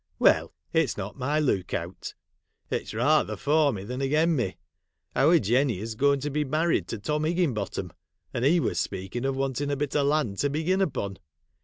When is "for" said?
3.37-3.71